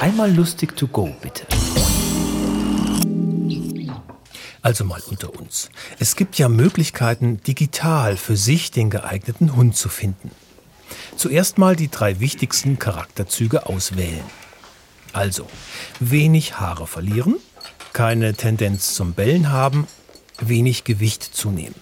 [0.00, 1.46] Einmal lustig to go, bitte.
[4.60, 5.70] Also mal unter uns.
[5.98, 10.30] Es gibt ja Möglichkeiten, digital für sich den geeigneten Hund zu finden.
[11.16, 14.24] Zuerst mal die drei wichtigsten Charakterzüge auswählen.
[15.14, 15.48] Also,
[15.98, 17.36] wenig Haare verlieren,
[17.94, 19.86] keine Tendenz zum Bellen haben,
[20.40, 21.76] wenig Gewicht zunehmen.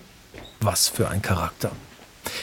[0.61, 1.73] Was für ein Charakter.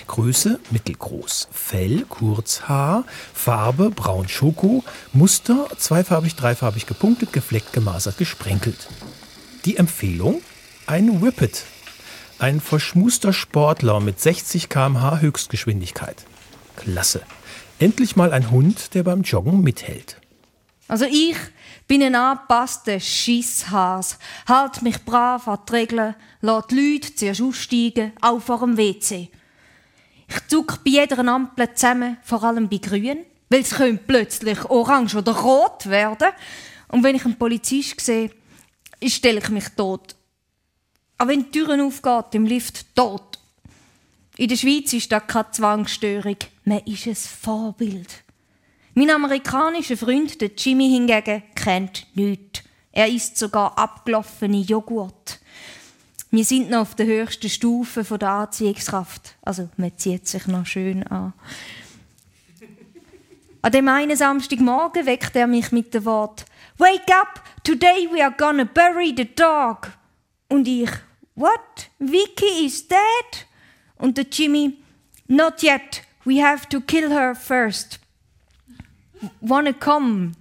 [0.08, 4.84] Größe mittelgroß, Fell Kurzhaar, Farbe braun Schoko,
[5.14, 8.88] Muster zweifarbig, dreifarbig gepunktet, gefleckt, gemasert, gesprenkelt.
[9.66, 10.42] Die Empfehlung?
[10.88, 11.64] Ein Whippet.
[12.40, 16.26] Ein verschmuster Sportler mit 60 km/h Höchstgeschwindigkeit.
[16.76, 17.22] Klasse.
[17.78, 20.18] Endlich mal ein Hund, der beim Joggen mithält.
[20.88, 21.38] Also ich
[21.88, 24.18] bin ein angepasster Schisshas.
[24.48, 29.30] Halt mich brav an die Regeln, lass die Leute zuerst aussteigen, auch vor dem WC.
[30.34, 35.16] Ich zuck bei jeder Ampel zusammen, vor allem bei Grün, weil es könnte plötzlich orange
[35.18, 36.30] oder rot werden.
[36.88, 38.32] Und wenn ich einen Polizist sehe,
[39.06, 40.16] stelle ich mich tot.
[41.18, 43.40] Aber wenn die Türen aufgeht, im Lift tot.
[44.38, 46.38] In der Schweiz ist das keine Zwangsstörung.
[46.64, 48.24] Man ist ein Vorbild.
[48.94, 52.64] Mein amerikanischer Freund, der Jimmy hingegen, kennt nichts.
[52.94, 55.41] Er isst sogar abgelaufene Joghurt.
[56.34, 59.36] Wir sind noch auf der höchsten Stufe der Anziehungskraft.
[59.42, 61.34] Also, man zieht sich noch schön an.
[63.62, 66.46] An dem einen Samstagmorgen weckt er mich mit dem Wort
[66.78, 67.44] Wake up!
[67.64, 69.92] Today we are gonna bury the dog.
[70.48, 70.90] Und ich,
[71.36, 71.90] what?
[72.00, 73.46] Vicky is dead?
[73.98, 74.78] Und der Jimmy,
[75.28, 76.02] not yet.
[76.24, 78.00] We have to kill her first.
[79.42, 80.32] Wanna come?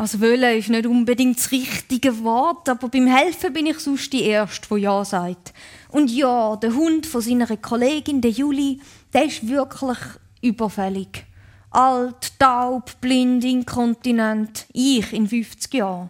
[0.00, 4.22] Also wollen ist nicht unbedingt das richtige Wort, aber beim Helfen bin ich sonst die
[4.22, 5.52] Erste, die Ja sagt.
[5.90, 8.80] Und ja, der Hund von seiner Kollegin, der Juli,
[9.12, 9.98] der ist wirklich
[10.40, 11.26] überfällig.
[11.68, 14.64] Alt, taub, blind, inkontinent.
[14.72, 16.08] Ich in 50 Jahren.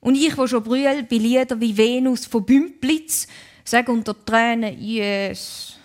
[0.00, 3.26] Und ich, wo schon brüll bei Liedern wie Venus von Bümplitz,
[3.64, 5.76] sage unter Tränen, yes.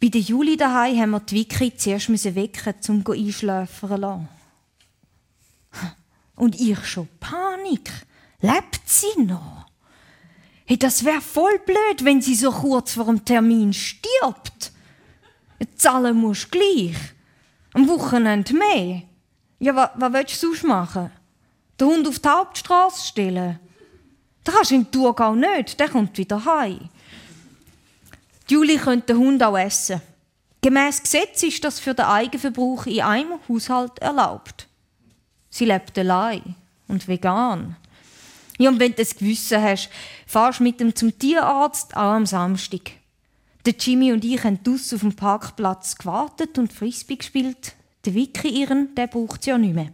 [0.00, 4.33] Bei der Juli daheim haben wir die Vicky zuerst wecken, um einschläfern lassen.
[6.36, 7.90] Und ich schon Panik.
[8.40, 9.66] Lebt sie noch?
[10.66, 14.72] Hey, das wäre voll blöd, wenn sie so kurz vor dem Termin stirbt.
[15.76, 16.96] Zahlen musst gleich.
[17.74, 19.02] Am Wochenende mehr.
[19.58, 21.10] Ja, was, was willst du sonst machen?
[21.80, 23.58] Den Hund auf die Hauptstraße stellen?
[24.44, 26.88] Das kannst du im Thurgau nicht, der kommt wieder heim.
[28.48, 30.00] Julie könnte den Hund auch essen.
[30.60, 34.68] Gemäß Gesetz ist das für den Eigenverbrauch in einem Haushalt erlaubt.
[35.54, 36.56] Sie lebt allein
[36.88, 37.76] und vegan.
[38.58, 39.88] Ja, und wenn du das Gewissen hast,
[40.26, 42.90] fahrst mit ihm zum Tierarzt, auch am Samstag.
[43.64, 47.76] Der Jimmy und ich haben draussen auf dem Parkplatz gewartet und Frisbee gespielt.
[48.04, 49.92] Der Vicky ihren, der braucht sie ja nicht mehr.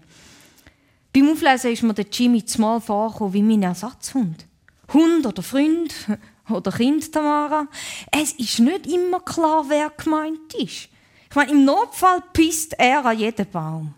[1.12, 4.46] Beim Auflesen ist mir der Jimmy zumal vorgekommen wie mein Ersatzhund.
[4.94, 5.94] Hund oder Freund
[6.48, 7.66] oder Kind, Tamara.
[8.10, 10.88] Es ist nicht immer klar, wer gemeint ist.
[11.28, 13.94] Ich meine, im Notfall pisst er an jeden Baum.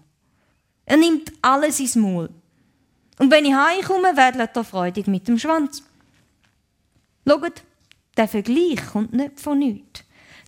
[0.85, 2.31] Er nimmt alles ins Maul.
[3.19, 5.83] Und wenn ich heimkomme, wedelt er freudig mit dem Schwanz.
[7.27, 7.63] Schaut,
[8.17, 10.05] der Vergleich kommt nicht von nichts.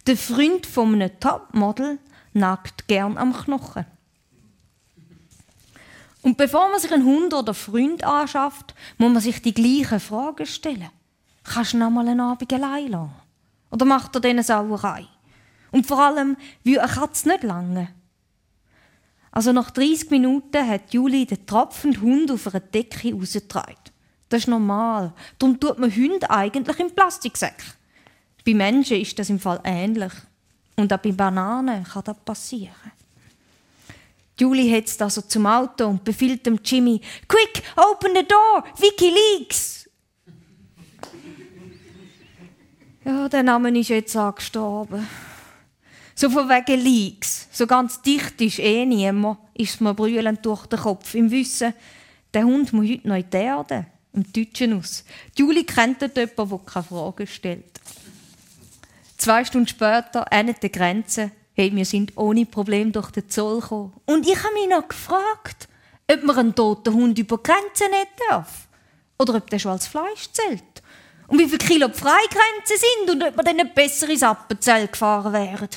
[0.06, 1.99] Der Freund von einem Topmodel
[2.33, 3.87] nagt gern am Knochen.
[6.22, 10.47] Und bevor man sich einen Hund oder Freund anschafft, muss man sich die gleichen Fragen
[10.47, 10.91] stellen.
[11.45, 13.12] Kannst du noch mal einen Abend allein lassen?
[13.71, 15.06] Oder macht er denen Sauerei?
[15.71, 17.89] Und vor allem, wie eine Katze nicht lange.
[19.34, 23.75] Also nach 30 Minuten hat Juli den tropfenden Hund auf einer Decke rausgetragen.
[24.28, 25.12] Das ist normal.
[25.41, 27.65] Darum tut man Hunde eigentlich im Plastiksack.
[28.47, 30.12] Bei Menschen ist das im Fall ähnlich.
[30.77, 32.93] Und auch bei Bananen kann das passieren.
[34.39, 39.89] Julie hetzt also zum Auto und befiehlt dem Jimmy: Quick, open the door, Vicky leaks!
[43.05, 45.09] ja, der Name ist jetzt angestorben.
[46.15, 47.49] So von wegen Leaks.
[47.51, 51.15] So ganz dicht ist eh niemand, ist mir brüllend durch den Kopf.
[51.15, 51.75] Im Wissen,
[52.33, 55.05] der Hund muss heute noch in die Erde im Deutschen aus.
[55.37, 57.81] Julie kennt dort jemanden, der keine Fragen stellt.
[59.16, 63.93] Zwei Stunden später, an der Grenze, hey, wir sind ohne Problem durch den Zoll gekommen.
[64.07, 65.69] Und ich habe mich noch gefragt,
[66.10, 68.69] ob man einen toten Hund über die Grenze nicht darf.
[69.19, 70.83] Oder ob der schon als Fleisch zählt.
[71.26, 74.88] Und wie viele Kilo die Freigrenzen sind und ob wir dann nicht besser ins Appenzell
[74.88, 75.68] gefahren wären.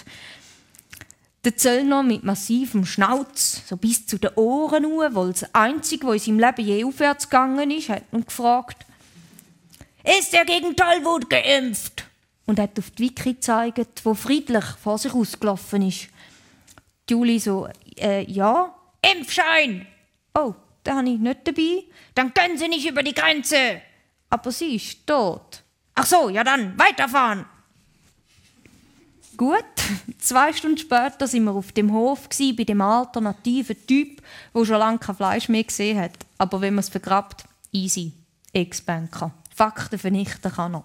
[1.44, 6.12] Der Zöllner mit massivem Schnauz, so bis zu den Ohren nur, weil das Einzige, wo
[6.12, 8.86] in seinem Leben je aufwärts gegangen ist, hat ihn gefragt,
[10.04, 12.04] ist er gegen Tollwut geimpft?
[12.46, 16.08] Und hat auf die Wiki gezeigt, wo friedlich vor sich ausgelaufen ist.
[17.10, 17.68] Julie so,
[17.98, 19.86] äh, ja, Impfschein!
[20.34, 20.54] Oh,
[20.86, 21.84] den habe ich nicht dabei.
[22.16, 23.82] Dann können Sie nicht über die Grenze.
[24.30, 25.64] Aber sie ist tot.
[25.96, 27.46] Ach so, ja dann, weiterfahren.
[29.36, 29.64] Gut,
[30.20, 34.22] zwei Stunden später sind wir auf dem Hof bei dem alternativen Typ,
[34.54, 36.14] wo schon lange kein Fleisch mehr gesehen hat.
[36.38, 38.14] Aber wenn man es vergrabt, easy.
[38.54, 39.32] Ex-Banker.
[39.54, 40.84] Fakten vernichten kann er.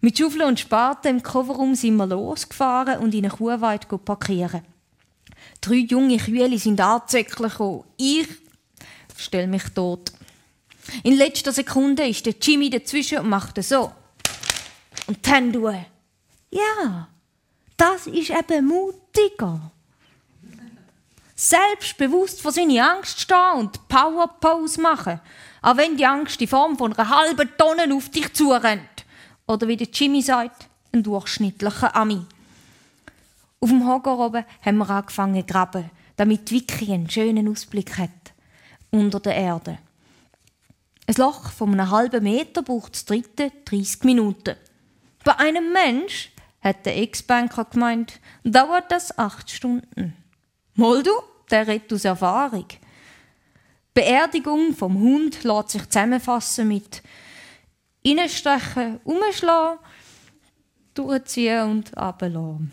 [0.00, 4.62] Mit Schaufel und Spaten im Coverraum sind wir losgefahren und in eine Kuhweide parkieren.
[5.60, 7.84] Drei junge Kühe sind anzüglich gekommen.
[7.96, 8.28] Ich
[9.16, 10.12] stelle mich tot.
[11.02, 13.92] In letzter Sekunde ist der Jimmy dazwischen und macht so.
[15.06, 15.68] Und dann du.
[16.50, 17.08] Ja,
[17.76, 19.70] das ist eben mutiger.
[21.34, 25.20] Selbstbewusst vor seine Angst stehen und Power Pose machen,
[25.62, 29.04] auch wenn die Angst in Form von einer halben Tonne auf dich zurennt.
[29.46, 32.24] Oder wie der Jimmy sagt, ein durchschnittlicher Ami.
[33.60, 38.10] Auf dem Hocker oben haben wir angefangen zu graben, damit Vicky einen schönen Ausblick hat.
[38.90, 39.78] Unter der Erde.
[41.06, 44.56] Ein Loch von einem halben Meter braucht das dritte 30 Minuten.
[45.22, 46.30] Bei einem Mensch,
[46.62, 50.16] hat der Ex-Banker gemeint, dauert das acht Stunden.
[50.74, 51.12] Mal du,
[51.50, 52.66] der redet aus Erfahrung.
[53.92, 57.02] Beerdigung vom Hund lässt sich zusammenfassen mit
[58.02, 59.78] Innenstechen, umschlagen,
[60.94, 62.72] durchziehen und ablassen.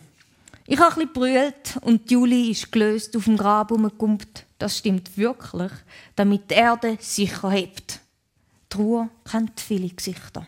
[0.67, 4.45] Ich habe ein bisschen brüllt und Juli ist gelöst auf dem Grab umgekumpelt.
[4.57, 5.71] Das stimmt wirklich,
[6.15, 8.00] damit die Erde sicher hebt.
[8.71, 10.47] Die Ruhe kennt viele Gesichter.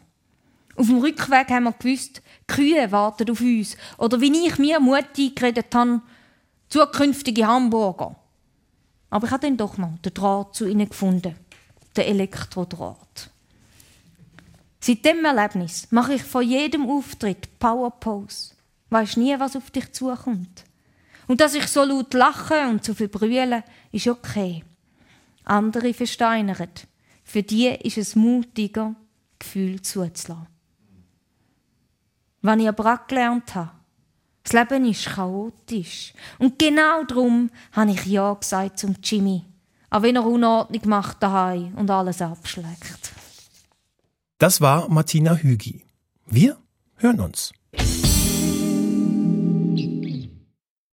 [0.75, 3.77] Auf dem Rückweg haben wir gewusst, Kühe warten auf uns.
[3.97, 6.01] Oder wie ich mir Mut eingeredet habe,
[6.69, 8.15] zukünftige Hamburger.
[9.09, 11.35] Aber ich habe dann doch noch den Draht zu ihnen gefunden.
[11.95, 13.29] Den Elektrodraht.
[14.79, 18.55] Seit dem Erlebnis mache ich vor jedem Auftritt Power Pose.
[18.89, 20.63] Weiß nie, was auf dich zukommt.
[21.27, 24.63] Und dass ich so laut lache und so viel brülle, ist okay.
[25.45, 26.69] Andere versteinern.
[27.23, 28.95] Für die ist es mutiger,
[29.39, 30.47] Gefühl zuzulassen.
[32.41, 33.71] Was ich aber auch gelernt habe,
[34.43, 36.13] das Leben ist chaotisch.
[36.37, 39.43] Und genau darum habe ich Ja gesagt zum Jimmy.
[39.89, 43.13] Auch wenn er Unordnung macht daheim und alles abschlägt.
[44.37, 45.85] Das war Martina Hügi.
[46.25, 46.57] Wir
[46.97, 47.53] hören uns.